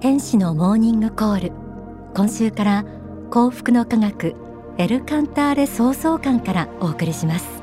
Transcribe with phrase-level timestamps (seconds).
[0.00, 1.52] 天使のモーニングコール。
[2.14, 2.86] 今週から
[3.30, 4.34] 幸福の科学
[4.78, 7.62] エルカンターレ創造館からお送りします。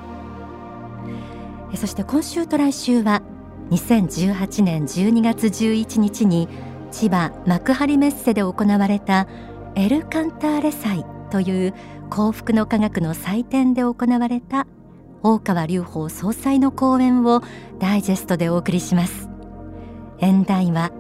[1.74, 3.24] そして今週と来週は
[3.72, 6.48] 2018年12月11日に
[6.92, 9.28] 千葉幕張メッセで行われた
[9.74, 11.74] エルカンターレ祭という
[12.12, 14.68] 幸福の科学の祭典で行われた
[15.24, 17.42] 大川隆法総裁の講演を
[17.80, 19.28] ダイジェストでお送りします。
[20.20, 20.92] 演題は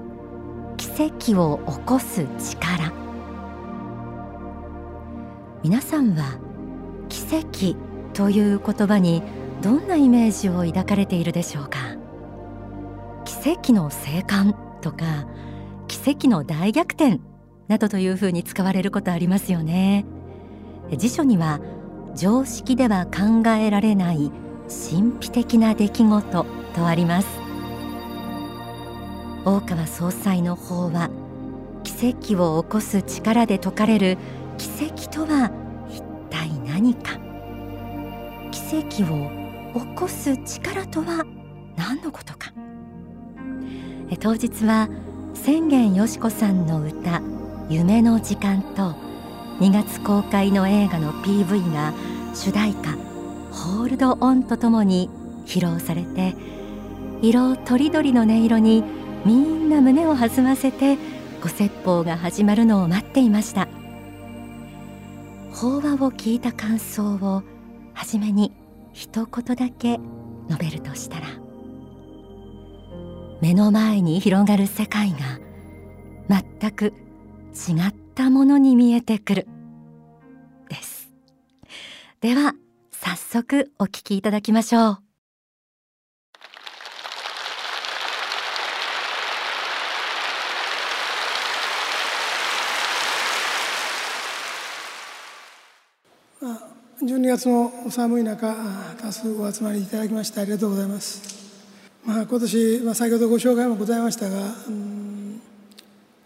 [0.97, 2.91] 奇跡を起こす力。
[5.61, 6.39] 皆さんは
[7.07, 7.79] 奇跡
[8.15, 9.21] という言葉に
[9.61, 11.77] どんなイメージを抱かれているでしょうか？
[13.25, 15.27] 奇跡の生還とか
[15.87, 17.19] 奇跡の大逆転
[17.67, 20.03] などというふうに使われることありますよね。
[20.97, 21.59] 辞書には
[22.15, 24.31] 常識では考えられない
[24.67, 27.46] 神秘的な出来事とあります。
[29.47, 31.09] 大川総裁の法は
[31.85, 34.17] 奇跡を起こす力で説かれる
[34.57, 35.49] 奇跡とは
[35.89, 37.17] 一体何か。
[38.51, 39.31] 奇跡を
[39.73, 41.25] 起こす力とは
[41.77, 42.51] 何のことか。
[44.19, 44.89] 当日は
[45.33, 47.21] 千元よし子さんの歌
[47.69, 48.95] 夢の時間と
[49.61, 51.93] 2月公開の映画の PV が
[52.35, 52.91] 主題歌
[53.51, 55.09] ホールドオンとともに
[55.45, 56.35] 披露されて
[57.21, 60.97] 色とりどりの音色にみんな胸を弾ませて
[61.41, 63.67] ご説法が始まるのを待っていました。
[65.51, 67.41] 法話を聞いた感想を
[67.93, 68.53] はじめに
[68.93, 69.99] 一言だけ
[70.47, 71.27] 述べるとしたら
[73.41, 75.17] 目の前に広がる世界が
[76.29, 76.93] 全く
[77.53, 79.47] 違ったものに見えてくる。
[80.69, 81.09] です。
[82.21, 82.53] では
[82.91, 85.06] 早速お聞きいただきましょう。
[97.27, 98.55] 12月の寒い中
[99.01, 101.21] 多数お集まりいただきましてありがとうございます、
[102.05, 105.41] まあ、今年、まあ、先ほどご紹介もございましたが、うん、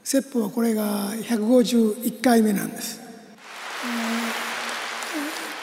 [0.04, 3.02] 説法はこれが151回目なんです、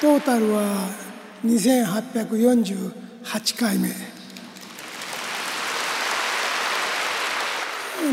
[0.00, 0.88] トータルは
[1.44, 3.90] 2848回目。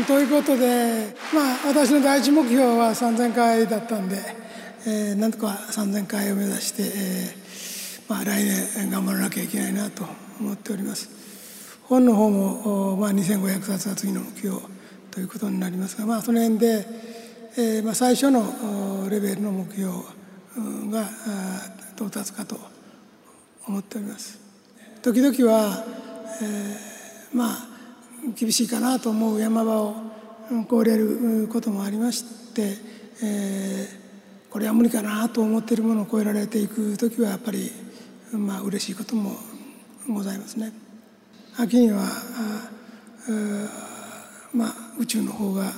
[0.06, 4.45] ということでまあ私の第一目標は3000回だったんで
[4.88, 10.06] えー、なんとか3,000回を目指して、えーまあ、来年頑張らなきゃいけないなと
[10.38, 11.10] 思っております。
[11.88, 14.60] 本の方も、まあ、2500冊が次の目標
[15.10, 16.86] ということになりますが、まあ、その辺で、
[17.56, 19.90] えーまあ、最初のレベルの目標
[20.92, 21.08] が
[21.96, 22.56] 到達かと
[23.66, 24.38] 思っております。
[25.02, 25.84] 時々は、
[26.42, 27.68] えー、まあ
[28.36, 29.94] 厳しいかなと思う山場を
[30.70, 32.76] 越えれることもありまして、
[33.24, 34.05] えー
[34.56, 37.70] これは無理かなと思っているものを超えられていく時はやっぱり
[38.32, 39.32] まあ嬉しいことも
[40.08, 40.72] ございますね。
[41.58, 42.06] 秋には
[44.54, 45.70] まあ、宇宙の方が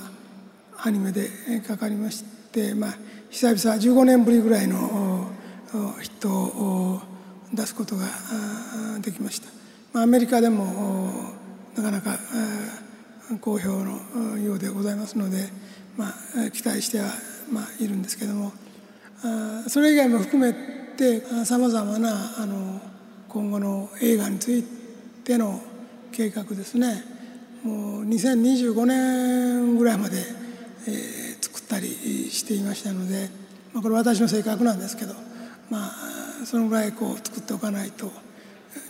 [0.77, 1.27] アニメで
[1.67, 2.23] かかりまし
[2.53, 2.97] て、まあ、
[3.29, 5.27] 久々15年ぶりぐらいの
[5.99, 7.01] ヒットを
[7.53, 8.05] 出すことが
[9.01, 9.49] できました。
[9.91, 11.11] まあ、アメリカでも
[11.75, 12.17] なかなか
[13.41, 15.49] 好評のようでございますので、
[15.97, 16.13] ま
[16.47, 17.11] あ、期待しては、
[17.51, 18.53] まあ、いるんですけども
[19.67, 20.53] それ以外も含め
[20.95, 22.81] てさまざまなあの
[23.27, 24.63] 今後の映画につい
[25.23, 25.61] ての
[26.11, 27.03] 計画ですね
[27.63, 30.17] もう2025年ぐらいまで、
[30.87, 31.87] えー、作ったり
[32.31, 33.29] していましたので、
[33.73, 35.13] まあ、これ私の性格なんですけど、
[35.69, 38.11] まあ、そのぐらいこう作っておかないと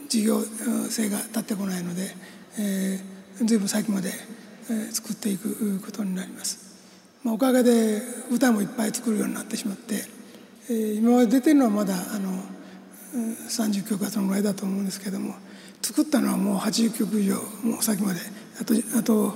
[0.08, 0.42] 事業
[0.90, 2.16] 性が立ってこないので、
[2.60, 4.12] えー、随分先まで、
[4.70, 6.70] えー、作っていくことになります。
[7.24, 8.02] まあ、おかげで
[8.32, 10.19] 歌もいっぱい作るようになってしまって
[10.70, 12.32] えー、今まで出てるのはまだあの
[13.50, 15.34] 30曲かそのぐらいだと思うんですけども
[15.82, 18.20] 作ったのはもう80曲以上もう先まで
[18.62, 19.34] あとあと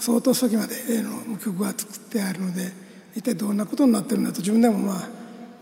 [0.00, 2.70] 相当先までの曲が作ってあるので
[3.16, 5.08] 一体どんなことになってるんだと自分でもまあ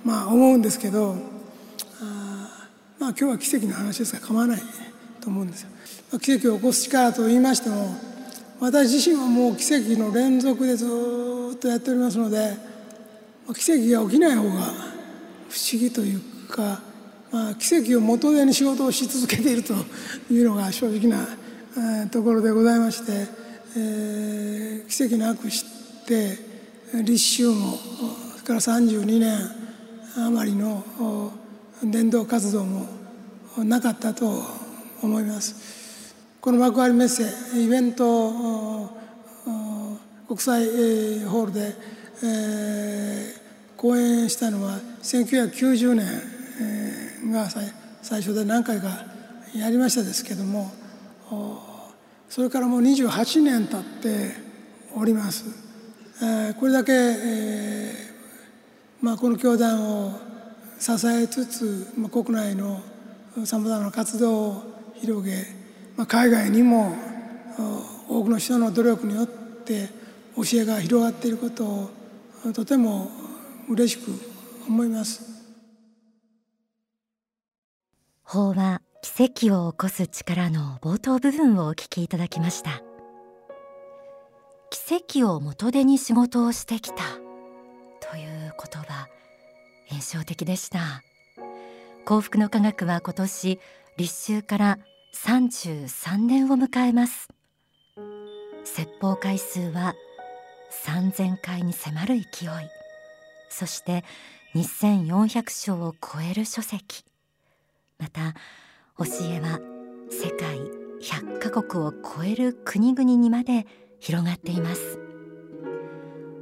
[0.05, 1.17] まあ思うんですけど
[2.03, 2.69] あ
[2.99, 4.63] まあ今日は奇跡の話ですから構わない
[5.21, 5.71] と思うんですよ。
[6.13, 7.97] まあ奇跡を起こす力と言いましても
[8.61, 10.85] 私自身はもう奇跡の連続でず
[11.55, 12.74] っとやっておりますので。
[13.53, 16.81] 奇跡が起きない方が不思議というか、
[17.31, 19.75] まあ、奇跡を元手に仕事をし続けていると
[20.33, 21.27] いうのが正直な、
[22.13, 23.29] ところでございまして、
[23.77, 25.65] えー、奇跡なくし
[26.07, 26.39] て
[27.03, 27.77] 立秋も
[28.37, 29.37] それから32年
[30.17, 31.33] 余りの
[31.83, 32.87] 伝道活動も
[33.59, 34.43] なかったと
[35.03, 36.15] 思います。
[36.41, 37.25] この幕張メッセ
[37.59, 38.91] イベント
[40.29, 40.65] 国際
[41.25, 41.75] ホールで、
[42.23, 47.49] えー、講演したのは1990年が
[48.03, 49.05] 最初で何回か
[49.55, 50.71] やりましたですけども
[52.29, 54.33] それからもう28年経って
[54.97, 55.45] おります。
[56.59, 60.19] これだけ、えーまあ、この教団を
[60.79, 62.81] 支えつつ、まあ、国内の
[63.45, 64.63] さまざまな活動を
[64.95, 65.45] 広げ、
[65.97, 66.97] まあ、海外にも
[68.09, 69.89] 多くの人の努力によって
[70.37, 71.91] 教えが広がっていることを
[72.53, 73.11] とても
[73.69, 74.11] 嬉しく
[74.69, 75.23] 思います。
[78.23, 82.83] 法は奇跡を起こす力の冒頭部分をお聞きいただきました。
[84.71, 86.97] 奇跡を元手に仕事をしてきた
[88.11, 89.09] という言葉
[89.91, 91.03] 印象的でした。
[92.05, 93.61] 幸福の科学は今年
[93.97, 94.79] 立秋から
[95.15, 97.29] 33年を迎えます。
[98.65, 99.95] 説法回数は
[100.85, 102.49] 3000回に迫る勢い。
[103.49, 104.05] そして
[104.55, 107.05] 2400章を超える書籍。
[107.99, 108.35] また
[108.99, 109.61] 教えは
[110.11, 110.59] 世界
[111.01, 113.67] 100カ国を超える国々にまで
[114.01, 114.99] 広がっています。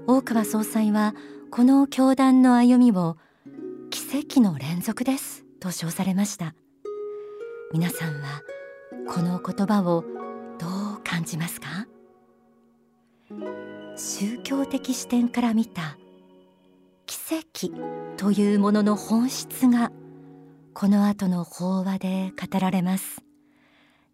[0.07, 1.15] 大川総裁は
[1.51, 3.17] この教団の歩みを
[3.91, 6.55] 奇跡の連続ですと称されました。
[7.73, 8.43] 皆さんは
[9.09, 10.05] この言葉を
[10.59, 10.67] ど
[10.99, 11.87] う感じますか？
[13.97, 15.99] 宗教的視点から見た
[17.07, 17.71] 奇跡
[18.17, 19.93] というものの本質が
[20.73, 23.23] この後の法話で語られます。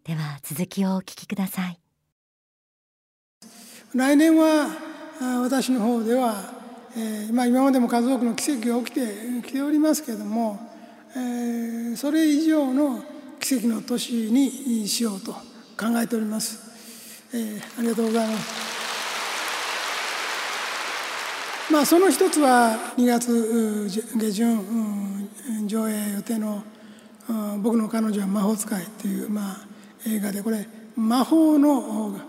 [0.03, 1.79] では続きをお聞きください。
[3.95, 4.67] 来年は
[5.41, 6.35] 私の方では、
[6.95, 10.59] えーまあ、今までも数多くの奇跡が起きてきておりますけれども、
[11.15, 13.01] えー、それ以上の
[13.39, 18.58] 奇跡の年にしようと考えております、えー、ありがとうございます。
[21.71, 23.87] まあ、その一つは2月
[24.17, 25.29] 下旬
[25.67, 26.63] 上映予定の
[27.61, 29.57] 「僕の彼女は魔法使い」っていう、まあ、
[30.07, 32.19] 映画でこれ魔法の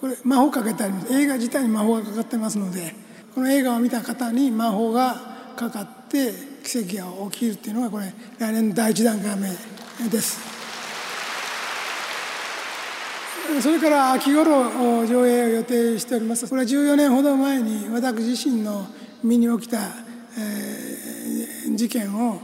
[0.00, 2.94] これ魔法かけてあります映画自体に魔法がかかってますので
[3.34, 5.16] この映画を見た方に魔法が
[5.56, 9.48] かかって奇跡が起きるっていうのがこれ来年の第一段階目
[10.08, 10.53] です。
[13.60, 18.86] それから秋頃上映を予定しておりますこれは14年ほど前に私自身の
[19.22, 19.78] 身に起きた、
[20.38, 22.40] えー、事件を、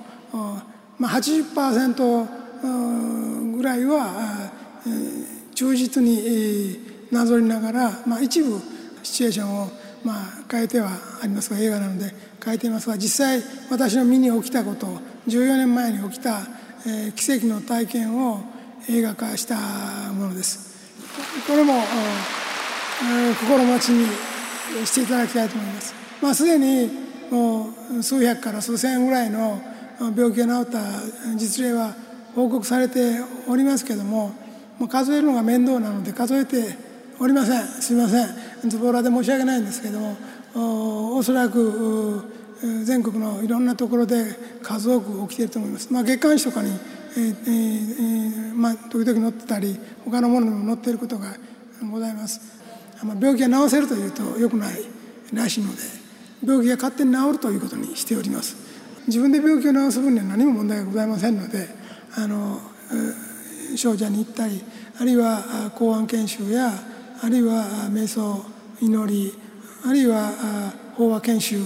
[0.99, 4.51] まあ、80%ぐらいは、
[4.87, 6.79] えー、忠実に
[7.11, 8.61] なぞりながら、まあ、一部
[9.03, 9.71] シチュエーションを、
[10.05, 10.91] まあ、変えては
[11.23, 14.87] ありますが映画なので変えていますが実際私の身に起きたこと
[15.27, 16.43] 14年前に起きた、
[16.87, 18.41] えー、奇跡の体験を
[18.89, 19.57] 映画化した
[20.13, 20.70] ものです。
[21.47, 21.83] これも、
[23.41, 24.07] 心待ちに
[24.87, 25.95] していただきたいと思います。
[26.23, 26.91] まあ、すでに
[27.31, 27.69] も
[27.99, 29.61] う数百から数千ぐらいの
[30.17, 30.81] 病気が治った
[31.37, 31.95] 実例は
[32.35, 34.33] 報告されておりますけども
[34.79, 36.77] もう数えるのが面倒なので数えて
[37.19, 40.17] おりませんすみませんズボラで申し訳ないんですけども
[41.17, 42.25] おそらく
[42.85, 45.91] 全国のいろんなところで数多く起きていると思います。
[45.91, 46.71] まあ、月刊誌とかに
[47.17, 51.35] えーえー、まあ、時々乗ってたり他のものにも乗っていることが
[51.91, 52.41] ございます、
[53.05, 54.83] まあ、病気が治せるというとよくない
[55.33, 55.83] らしいので
[56.45, 58.57] 病気が勝手に治るということにしております。
[59.07, 61.69] 自分で病気を治す分には何も問題がございませんので
[62.17, 62.61] あの
[63.77, 64.63] 少女に行ったり
[65.01, 66.73] あるいは公安研修や
[67.23, 68.45] あるいは瞑想
[68.81, 69.35] 祈り
[69.85, 70.31] あるいは
[70.97, 71.57] 法話研修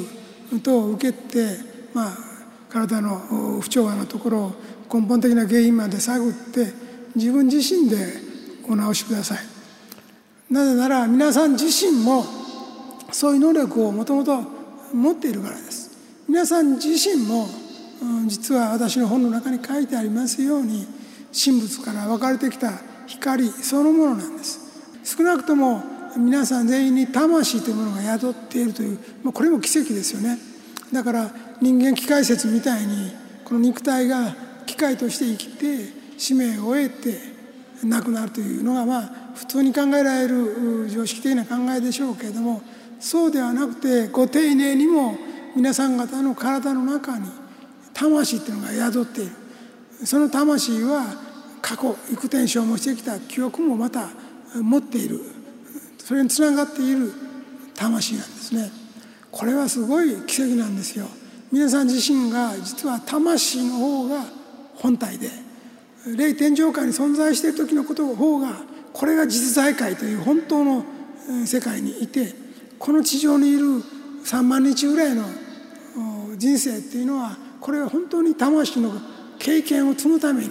[0.62, 1.58] 等を受けて、
[1.92, 2.16] まあ、
[2.68, 4.52] 体の不調和なところを
[4.94, 6.72] 根本的な原因まで探って
[7.16, 7.96] 自分自身で
[8.68, 9.38] お直しください。
[10.52, 12.24] なぜなら皆さん自身も
[13.10, 14.40] そういう能力をもともと
[14.92, 15.90] 持っているからです。
[16.28, 17.48] 皆さん自身も
[18.28, 20.86] 実は私の本の中に書いてありますように
[21.34, 22.70] 神仏から分かれてきた
[23.08, 24.60] 光そのものなんです。
[25.02, 25.82] 少なくとも
[26.16, 30.38] 皆さん全員に魂というものが宿っているというまこれも奇跡ですよね。
[30.92, 33.10] だから人間機械説みたいに
[33.44, 34.43] この肉体が
[34.74, 37.16] 機械として生きて使命を終えて
[37.84, 42.60] 亡くなるというのがまあ普通に考えられる常識的な考えでしょうけれども
[42.98, 45.16] そうではなくてご丁寧にも
[45.54, 47.28] 皆さん方の体の中に
[47.92, 49.32] 魂っていうのが宿っている
[50.04, 51.04] その魂は
[51.62, 54.08] 過去幾点消耗してきた記憶もまた
[54.60, 55.20] 持っている。
[55.98, 57.10] それにつながっている
[57.74, 58.70] 魂なんですね。
[59.30, 61.06] これはすごい奇跡なんですよ。
[61.50, 64.24] 皆さん自身が実は魂の方が
[64.76, 65.30] 本体で
[66.16, 68.62] 霊天上界に存在している時のことの方が
[68.92, 70.84] これが実在界という本当の
[71.46, 72.32] 世界にいて
[72.78, 73.82] この地上にいる
[74.24, 75.24] 3万日ぐらいの
[76.36, 78.92] 人生っていうのはこれは本当に魂の
[79.38, 80.50] 経験を積むために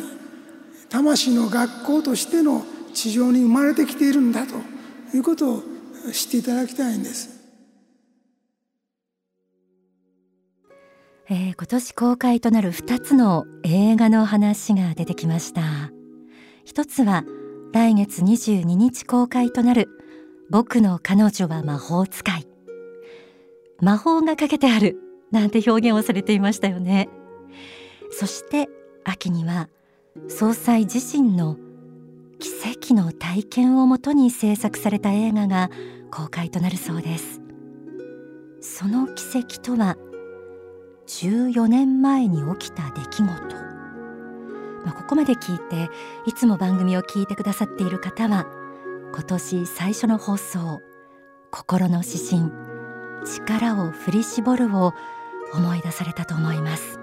[0.90, 2.64] 魂の学校としての
[2.94, 4.56] 地上に生まれてきているんだと
[5.16, 5.64] いうことを
[6.12, 7.33] 知っていただきたいんです。
[11.36, 15.64] えー、今年公開となる2つの映画の話が出てきました。
[16.64, 17.24] 一つは
[17.74, 19.90] 来月22日公開となる
[20.52, 22.48] 僕の彼女は魔法使い。
[23.82, 25.00] 魔法がかけてある
[25.32, 27.10] なんて表現をされていましたよね。
[28.12, 28.70] そして
[29.04, 29.70] 秋には
[30.28, 31.58] 総裁自身の
[32.38, 35.72] 奇跡の体験をもとに制作された映画が
[36.12, 37.42] 公開となるそうです。
[38.62, 39.98] その奇跡とは
[41.08, 43.24] 14年前に起きた出来事、
[44.86, 45.90] まあ、ここまで聞いて
[46.26, 48.46] いつも番組を聞いてくださっている方は
[49.14, 50.82] 今年最初の放送
[51.52, 52.52] 心の指針
[53.26, 54.94] 力を振り絞るを
[55.54, 57.00] 思い出されたと思います。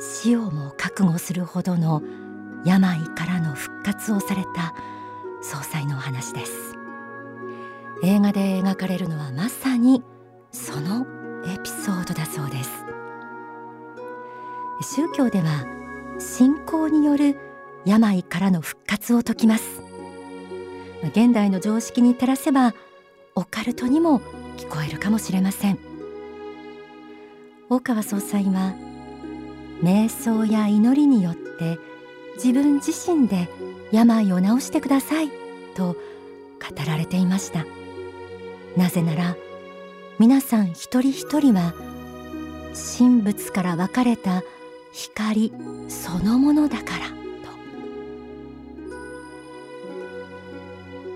[0.00, 2.02] 死をも覚悟するほどの
[2.64, 4.74] 病からの復活をされた
[5.42, 6.74] 総裁のお話です。
[8.02, 10.02] 映画で描かれるのはまさに
[10.50, 11.06] その
[11.46, 11.93] エピソード。
[12.14, 12.70] だそうです。
[14.82, 15.64] 宗教では
[16.18, 17.36] 信仰による
[17.84, 19.82] 病からの復活を説きます。
[21.04, 22.74] 現代の常識に照らせば
[23.34, 24.20] オカルトにも
[24.56, 25.78] 聞こえるかもしれません。
[27.68, 28.74] 大川総裁は
[29.82, 31.78] 瞑想や祈りによって
[32.36, 33.48] 自分自身で
[33.90, 35.30] 病を治してください
[35.74, 35.98] と語
[36.86, 37.64] られていました。
[38.76, 39.36] なぜなら
[40.18, 41.74] 皆さん一人一人は
[42.74, 44.42] 神仏から分かれた
[44.92, 45.52] 光
[45.88, 47.14] そのものだからと。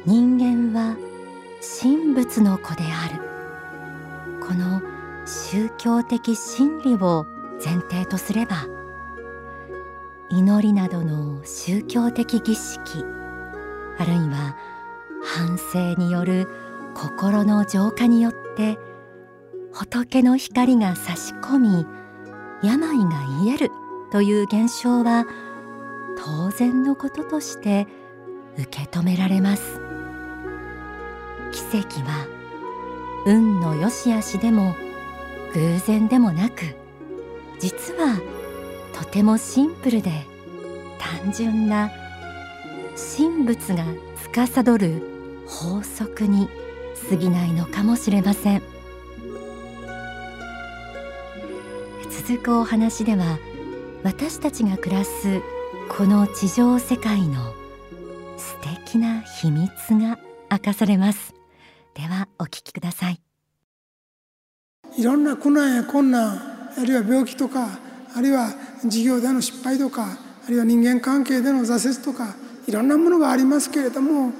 [0.06, 0.96] 人間は
[1.80, 3.28] 神仏の子である。
[4.48, 4.80] この
[5.26, 7.26] 宗教的真理を
[7.62, 8.66] 前提とすれば
[10.30, 13.04] 祈りなどの宗教的儀式
[13.98, 14.56] あるいは
[15.22, 16.48] 反省による
[16.94, 18.78] 心の浄化によって
[19.72, 21.86] 仏の光が差し込み
[22.62, 23.70] 病が癒える
[24.10, 25.26] という現象は
[26.16, 27.86] 当然のこととして
[28.56, 29.80] 受け止められます。
[31.52, 32.26] 奇跡は
[33.26, 34.74] 運の良し悪しでも
[35.54, 36.76] 偶然でもなく
[37.58, 38.20] 実は
[38.92, 40.10] とてもシンプルで
[40.98, 41.90] 単純な
[43.16, 43.84] 神仏が
[44.34, 45.02] 司る
[45.46, 46.48] 法則に
[47.08, 48.77] 過ぎないのかもしれません。
[52.28, 53.38] 続くお話では
[54.04, 55.40] 私たちが暮らす
[55.88, 57.54] この地上世界の
[58.36, 60.18] 素敵な秘密が
[60.50, 61.32] 明かされます。
[61.94, 63.22] ではお聞きください。
[64.98, 66.36] いろんな苦難や困難
[66.76, 67.78] あるいは病気とか
[68.14, 68.50] あるいは
[68.84, 74.32] 事業での失敗とかあるいは人間関係での挫折とかいろんなものがありますけれども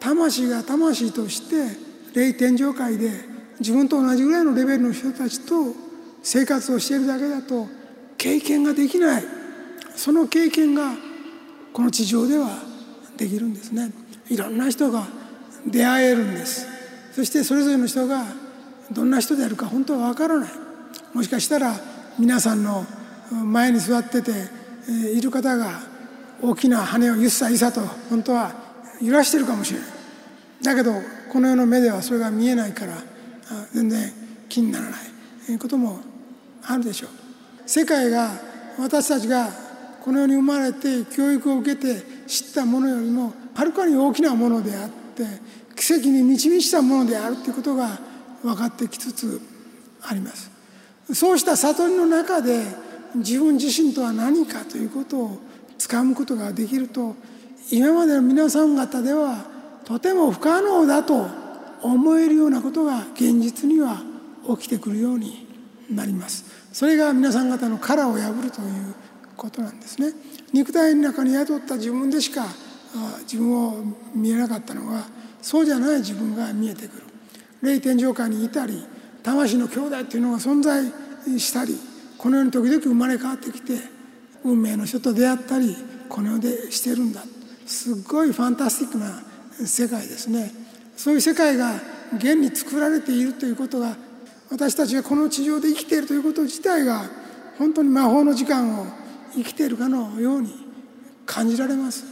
[0.00, 1.76] 魂が魂として
[2.18, 3.10] 霊天上界で
[3.60, 5.87] 自分と同じぐらいのレベルの人たちと
[6.30, 7.66] 生活をしているだけだと
[8.18, 9.24] 経験ができない。
[9.96, 10.92] その経験が
[11.72, 12.50] この地上では
[13.16, 13.90] できるんですね。
[14.28, 15.06] いろんな人が
[15.66, 16.66] 出会えるんです。
[17.14, 18.26] そしてそれぞれの人が
[18.92, 20.50] どんな人であるか本当は分からない。
[21.14, 21.74] もしかしたら
[22.18, 22.84] 皆さんの
[23.30, 24.32] 前に座ってて
[25.14, 25.80] いる方が
[26.42, 27.80] 大きな羽をゆっさいさと
[28.10, 28.52] 本当は
[29.00, 29.88] 揺らしてるかもしれない。
[30.62, 30.92] だけど
[31.32, 32.98] この世の目ではそれが見えないから
[33.72, 34.12] 全然
[34.50, 35.58] 気にならない。
[35.58, 36.00] ことも
[36.64, 37.10] あるでしょう。
[37.66, 38.30] 世界が
[38.78, 39.48] 私たちが
[40.02, 45.24] この世に生まれて教育を受けて知ったものよりもはるかに大きなものであって
[45.76, 47.98] 奇跡に満ち満ちたものであるということが
[48.42, 49.40] 分かってきつつ
[50.02, 50.50] あります。
[51.12, 52.62] そうした悟りの中で
[53.16, 55.38] 自分自身とは何かということを
[55.78, 57.16] つかむことができると
[57.70, 59.46] 今までの皆さん方では
[59.84, 61.26] とても不可能だと
[61.82, 64.02] 思えるようなことが現実には
[64.56, 65.47] 起きてくるように
[65.90, 66.44] なります。
[66.72, 68.94] それが皆さん方の殻を破るという
[69.36, 70.12] ことなんですね。
[70.52, 72.46] 肉体の中に宿った自分でしか
[73.22, 75.04] 自分を見えなかったのが
[75.42, 77.02] そうじゃない自分が見えてくる。
[77.62, 78.84] 霊天上界にいたり
[79.22, 80.84] 魂の兄弟っていうのが存在
[81.38, 81.76] したり
[82.16, 83.78] この世に時々生まれ変わってきて
[84.44, 85.76] 運命の人と出会ったり
[86.08, 87.22] この世でしてるんだ。
[87.66, 89.22] すっごいファンタスティックな
[89.66, 90.50] 世界ですね。
[90.96, 91.74] そういう世界が
[92.16, 93.96] 現に作られているということが
[94.50, 97.02] 私たちがこの地上で生きているということ自体が
[97.58, 98.86] 本当に魔法の時間を
[99.34, 100.52] 生きているかのように
[101.26, 102.04] 感じられます。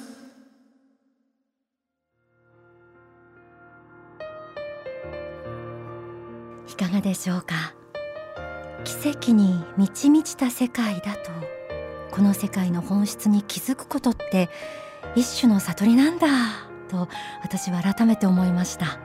[6.69, 7.75] いかがでしょうか？
[8.85, 11.31] 奇跡に満ち満ちた世界だと
[12.11, 14.51] この世界の本質に気づくことって
[15.15, 16.29] 一種の悟りなんだ
[16.91, 17.09] と
[17.43, 18.99] 私は改めて思いました。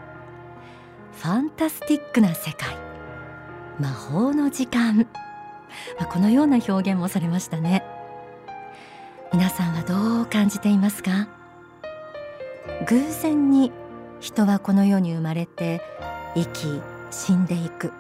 [1.14, 2.91] ファンタスティックな世界。
[3.80, 5.08] 魔法の時間。
[6.10, 7.84] このような表現もされましたね。
[9.34, 11.30] 皆さんはどう感じていますか？
[12.88, 13.72] 偶然に
[14.20, 15.82] 人はこの世に生まれて
[16.36, 17.94] 生き死んでいく。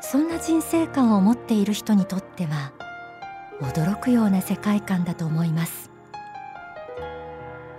[0.00, 2.72] そんな人生観を持っている人にとっては
[3.60, 5.90] 驚くような世界観だと思います。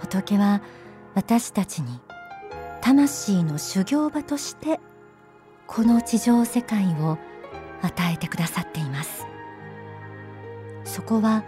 [0.02, 0.62] 仏は
[1.16, 2.00] 私たちに
[2.82, 4.80] 魂の修行場として
[5.74, 7.18] この地上世界を
[7.82, 9.26] 与えてくださっています。
[10.84, 11.46] そこは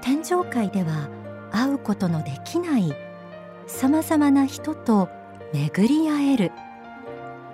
[0.00, 1.10] 天上界では
[1.52, 2.94] 会うことのできない
[3.66, 5.10] さまざまな人と
[5.52, 6.52] 巡り合える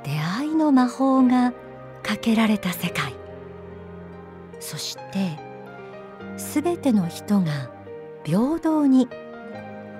[0.04, 1.52] 出会いの魔法が
[2.04, 3.12] かけられた世界。
[4.60, 5.36] そして
[6.36, 7.68] すべての人が
[8.22, 9.08] 平等に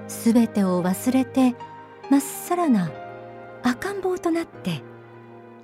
[0.07, 1.57] すべてを忘れて
[2.11, 2.93] まっさらな
[3.65, 4.85] 赤ん坊となって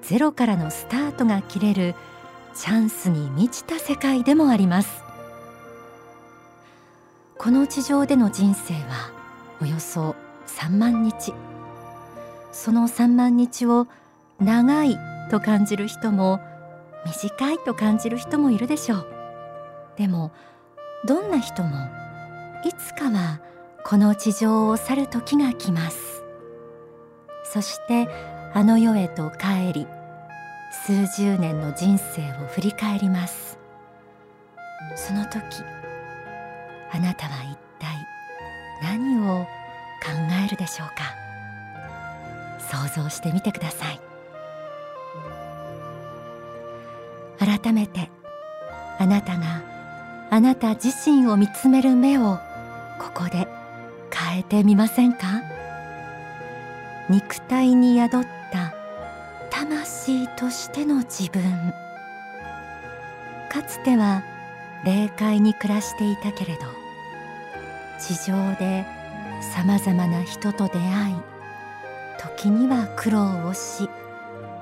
[0.02, 1.94] ゼロからのスタートが切れる
[2.54, 5.02] チャンスに満ちた世界でもあります。
[7.38, 9.12] この地上での人生は
[9.61, 10.16] およそ
[10.49, 11.32] 3万日。
[12.50, 13.87] その3万日を
[14.40, 14.99] 長い
[15.30, 16.40] と感じる人も
[17.06, 19.06] 短いと感じる人もいるでしょう。
[19.97, 20.32] でも
[21.06, 21.76] どんな人も
[22.64, 23.40] いつかは
[23.85, 26.23] この地上を去る時が来ます。
[27.44, 28.09] そして
[28.54, 29.87] あの世へと帰り
[30.85, 33.59] 数十年の人生を振り返ります。
[34.94, 35.40] その時
[36.92, 37.97] あなたは一体
[38.82, 39.49] 何を考
[40.44, 41.14] えるでしょうか？
[42.71, 44.00] 想像してみてください。
[47.38, 48.11] 改めて
[48.98, 49.62] あなたが
[50.31, 52.38] あなた自身を見つめる目を
[53.00, 53.48] ここで
[54.12, 55.42] 変えてみませんか？
[57.09, 58.75] 肉体に宿った
[59.51, 61.43] 魂としての自分。
[63.53, 64.23] かつては
[64.85, 66.61] 霊界に暮らしていたけれど
[68.01, 68.87] 地上で
[69.43, 71.15] さまざまな人と出会い
[72.19, 73.91] 時には苦労をし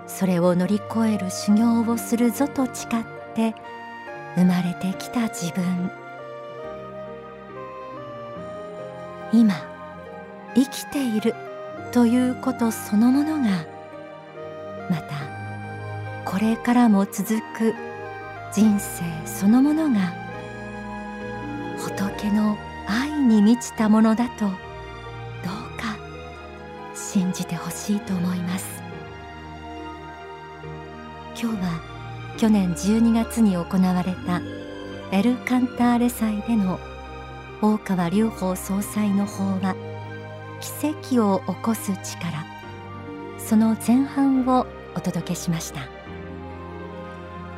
[0.08, 2.88] それを乗り越える修行をするぞと誓っ
[3.34, 3.54] て
[4.34, 5.90] 生まれてきた自分。
[9.32, 9.54] 今
[10.56, 11.49] 生きている。
[11.92, 13.66] ということそのものが
[14.88, 15.14] また
[16.24, 17.24] これからも続
[17.56, 17.74] く
[18.52, 20.12] 人生そのものが
[21.78, 24.52] 仏の愛に満ちたものだとどう
[25.78, 25.96] か
[26.94, 28.80] 信じてほしいと思います。
[31.40, 31.80] 今日は
[32.36, 34.40] 去年12月に行われた
[35.10, 36.78] エル・カンターレ祭での
[37.62, 39.89] 大川隆法総裁の法話。
[40.60, 42.44] 奇跡を起こす力。
[43.38, 45.80] その前半をお届けしました。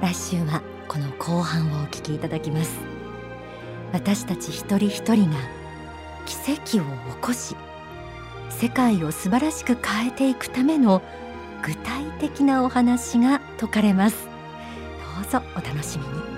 [0.01, 2.81] 来週はこの後半をお聞きいただきます。
[3.93, 5.37] 私たち一人一人が
[6.27, 7.57] 奇跡を起こし
[8.49, 11.03] 世界を素晴らしく変えていくための
[11.63, 14.29] 具体的なお話が説かれます。
[15.17, 16.32] どうぞお楽しみに。